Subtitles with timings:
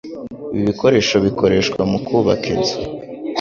[0.53, 2.77] Ibi bikoresho bikoreshwa mukubaka inzu.